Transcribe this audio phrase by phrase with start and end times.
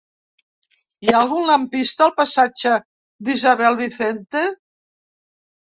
[1.05, 2.75] Hi ha algun lampista al passatge
[3.29, 4.45] d'Isabel Vicente?